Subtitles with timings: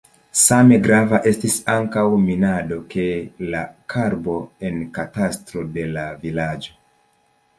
[0.43, 3.05] Same grava estis ankaŭ minado de
[3.55, 3.61] la
[3.95, 4.37] karbo
[4.69, 6.75] en katastro de la vilaĝo.